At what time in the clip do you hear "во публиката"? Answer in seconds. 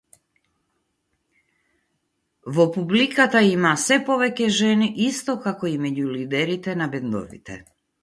2.57-3.43